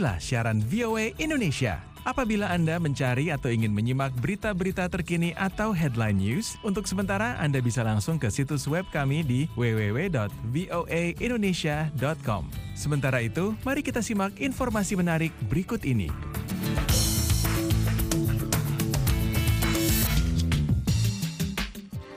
[0.00, 1.76] Inilah siaran VOA Indonesia.
[2.08, 7.84] Apabila Anda mencari atau ingin menyimak berita-berita terkini atau headline news, untuk sementara Anda bisa
[7.84, 12.42] langsung ke situs web kami di www.voaindonesia.com.
[12.72, 16.08] Sementara itu, mari kita simak informasi menarik berikut ini.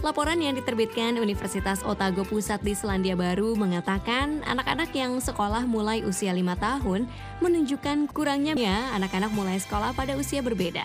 [0.04, 6.36] Laporan yang diterbitkan Universitas Otago Pusat di Selandia Baru mengatakan anak-anak yang sekolah mulai usia
[6.36, 7.08] 5 tahun
[7.40, 8.52] menunjukkan kurangnya
[9.00, 10.84] anak-anak mulai sekolah pada usia berbeda.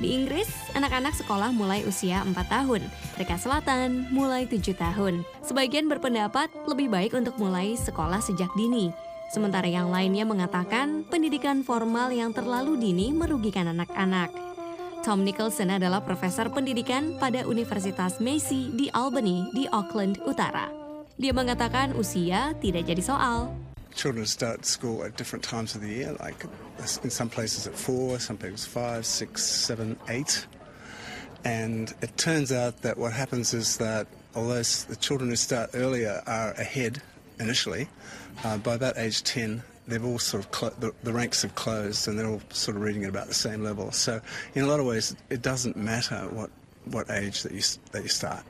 [0.00, 2.80] Di Inggris, anak-anak sekolah mulai usia 4 tahun.
[3.12, 5.28] Afrika Selatan mulai 7 tahun.
[5.44, 8.88] Sebagian berpendapat lebih baik untuk mulai sekolah sejak dini.
[9.28, 14.53] Sementara yang lainnya mengatakan pendidikan formal yang terlalu dini merugikan anak-anak.
[15.04, 20.72] Tom Nicholson adalah profesor pendidikan pada Universitas Massey di Albany di Auckland Utara.
[21.20, 23.52] Dia mengatakan usia tidak jadi soal.
[23.92, 26.48] Children start school at different times of the year, like
[27.04, 30.48] in some places at four, some places five, six, seven, eight.
[31.44, 36.24] And it turns out that what happens is that although the children who start earlier
[36.24, 37.04] are ahead
[37.36, 37.92] initially,
[38.40, 42.08] uh, by about age 10, they've all sort of clo- the, the ranks have closed
[42.08, 43.92] and they're all sort of reading at about the same level.
[43.92, 44.20] So
[44.54, 46.50] in a lot of ways, it doesn't matter what
[46.90, 48.44] what age that you that you start.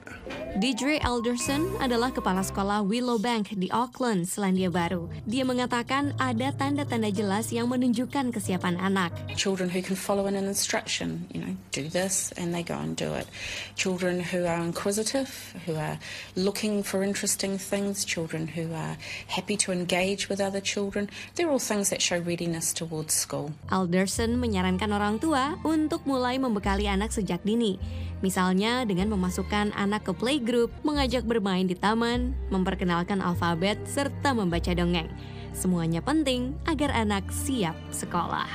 [0.57, 5.11] Deidre Alderson adalah kepala sekolah Willowbank di Auckland, Selandia Baru.
[5.27, 9.13] Dia mengatakan ada tanda-tanda jelas yang menunjukkan kesiapan anak.
[9.35, 13.13] Children who can follow an instruction, you know, do this and they go and do
[13.13, 13.29] it.
[13.77, 15.29] Children who are inquisitive,
[15.67, 16.01] who are
[16.39, 18.97] looking for interesting things, children who are
[19.29, 21.11] happy to engage with other children.
[21.35, 23.53] They're all things that show readiness towards school.
[23.69, 27.77] Alderson menyarankan orang tua untuk mulai membekali anak sejak dini.
[28.25, 35.13] Misalnya dengan memasukkan anak ke playgroup, mengajak bermain di taman, memperkenalkan alfabet, serta membaca dongeng.
[35.53, 38.49] Semuanya penting agar anak siap sekolah.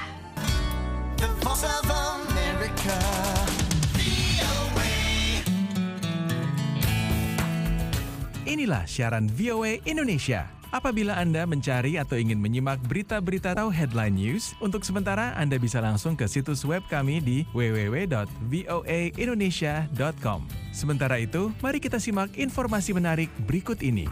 [1.22, 2.98] The voice of America.
[8.50, 10.59] Inilah siaran VOA Indonesia.
[10.70, 16.14] Apabila Anda mencari atau ingin menyimak berita-berita atau headline news, untuk sementara Anda bisa langsung
[16.14, 20.40] ke situs web kami di www.voaindonesia.com.
[20.70, 24.06] Sementara itu, mari kita simak informasi menarik berikut ini.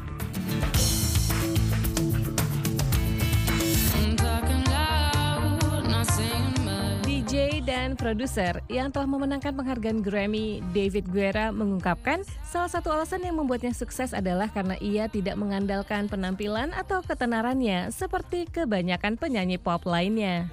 [7.68, 13.76] Dan produser yang telah memenangkan penghargaan Grammy, David Guerra mengungkapkan salah satu alasan yang membuatnya
[13.76, 20.48] sukses adalah karena ia tidak mengandalkan penampilan atau ketenarannya seperti kebanyakan penyanyi pop lainnya.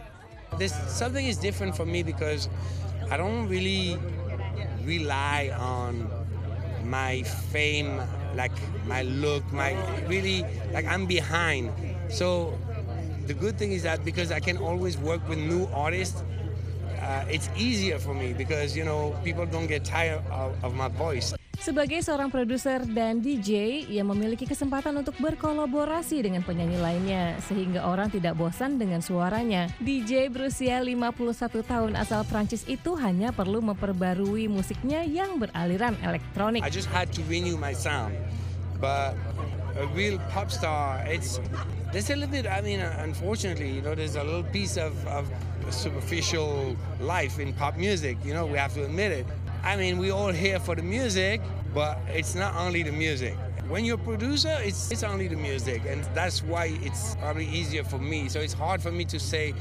[0.58, 2.50] There's something is different for me because
[3.06, 3.94] I don't really
[4.82, 6.10] rely on
[6.82, 7.22] my
[7.54, 8.02] fame,
[8.34, 8.54] like
[8.90, 9.78] my look, my
[10.10, 10.42] really
[10.74, 11.70] like I'm behind.
[12.10, 12.58] So
[13.30, 16.26] the good thing is that because I can always work with new artists,
[17.04, 20.88] uh, it's easier for me because you know people don't get tired of, of my
[20.88, 21.36] voice.
[21.64, 28.12] Sebagai seorang produser dan DJ, ia memiliki kesempatan untuk berkolaborasi dengan penyanyi lainnya sehingga orang
[28.12, 29.72] tidak bosan dengan suaranya.
[29.80, 36.60] DJ berusia 51 tahun asal Prancis itu hanya perlu memperbarui musiknya yang beraliran elektronik.
[36.60, 38.12] I just had to renew my sound,
[38.76, 39.16] but
[39.80, 41.40] a real pop star, it's
[41.94, 42.44] there's a little bit.
[42.44, 45.30] I mean, unfortunately, you know, there's a little piece of, of
[45.72, 48.16] superficial life in pop music.
[48.24, 49.26] You know, we have to admit it.
[49.62, 51.40] I mean, we all here for the music,
[51.72, 53.36] but it's not only the music.
[53.68, 57.82] When you're a producer, it's it's only the music, and that's why it's probably easier
[57.82, 58.28] for me.
[58.28, 59.52] So it's hard for me to say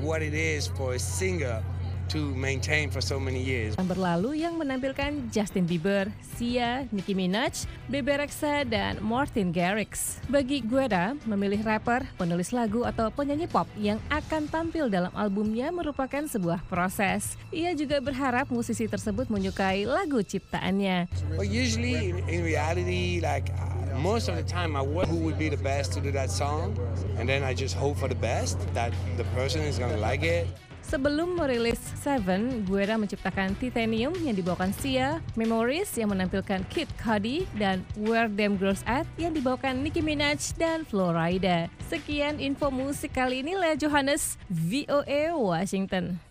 [0.00, 1.62] what it is for a singer
[2.10, 3.74] to maintain for so many years.
[3.78, 10.22] Yang berlalu yang menampilkan Justin Bieber, Sia, Nicki Minaj, Bebe Rexha, dan Martin Garrix.
[10.30, 16.24] Bagi Gueda, memilih rapper, penulis lagu, atau penyanyi pop yang akan tampil dalam albumnya merupakan
[16.26, 17.34] sebuah proses.
[17.50, 21.08] Ia juga berharap musisi tersebut menyukai lagu ciptaannya.
[21.34, 25.48] But usually, in, reality, like uh, most of the time, I work who would be
[25.48, 26.76] the best to do that song,
[27.18, 30.46] and then I just hope for the best that the person is gonna like it.
[30.86, 37.82] Sebelum merilis Seven, Guerra menciptakan Titanium yang dibawakan Sia, Memories yang menampilkan Kid Cudi, dan
[37.98, 41.66] Where Them Girls At yang dibawakan Nicki Minaj dan Florida.
[41.90, 46.22] Sekian info musik kali ini, Lea Johannes, VOA Washington.